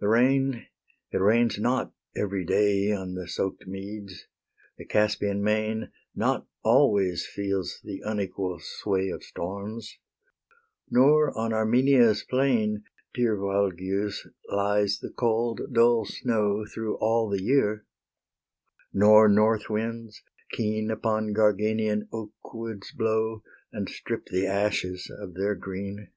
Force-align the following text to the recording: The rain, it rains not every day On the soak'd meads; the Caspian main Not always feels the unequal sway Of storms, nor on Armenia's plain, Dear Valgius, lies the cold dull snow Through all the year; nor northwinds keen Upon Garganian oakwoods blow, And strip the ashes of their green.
The 0.00 0.08
rain, 0.08 0.68
it 1.10 1.18
rains 1.18 1.58
not 1.58 1.92
every 2.16 2.46
day 2.46 2.92
On 2.92 3.12
the 3.12 3.28
soak'd 3.28 3.68
meads; 3.68 4.24
the 4.78 4.86
Caspian 4.86 5.42
main 5.44 5.92
Not 6.14 6.46
always 6.62 7.26
feels 7.26 7.78
the 7.84 8.00
unequal 8.06 8.58
sway 8.58 9.10
Of 9.10 9.22
storms, 9.22 9.98
nor 10.88 11.36
on 11.36 11.52
Armenia's 11.52 12.24
plain, 12.24 12.84
Dear 13.12 13.36
Valgius, 13.36 14.26
lies 14.48 15.00
the 15.00 15.10
cold 15.10 15.60
dull 15.74 16.06
snow 16.06 16.64
Through 16.64 16.96
all 16.96 17.28
the 17.28 17.42
year; 17.42 17.84
nor 18.94 19.28
northwinds 19.28 20.22
keen 20.52 20.90
Upon 20.90 21.34
Garganian 21.34 22.08
oakwoods 22.14 22.92
blow, 22.96 23.42
And 23.74 23.90
strip 23.90 24.24
the 24.30 24.46
ashes 24.46 25.12
of 25.20 25.34
their 25.34 25.54
green. 25.54 26.08